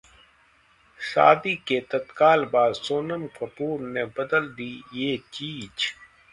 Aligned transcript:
शादी 0.99 1.53
के 1.67 1.79
तत्काल 1.91 2.45
बाद 2.53 2.73
सोनम 2.73 3.27
कपूर 3.39 3.81
ने 3.89 4.05
बदल 4.17 4.47
दी 4.55 4.73
ये 4.95 5.15
चीज 5.33 5.93